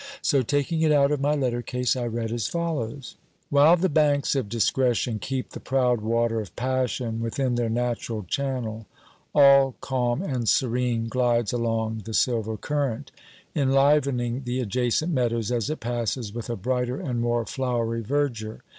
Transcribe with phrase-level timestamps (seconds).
[0.23, 3.17] So, taking it out of my letter case, I read as follows:
[3.51, 8.87] "While the banks of discretion keep the proud water of passion within their natural channel,
[9.35, 13.11] all calm and serene glides along the silver current,
[13.55, 18.61] enlivening the adjacent meadows, as it passes, with a brighter and more flowery verdure.